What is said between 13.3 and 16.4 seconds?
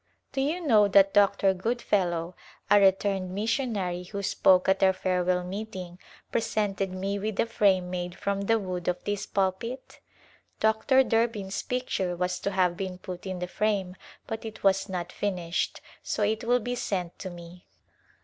in the frame but it was not finished, so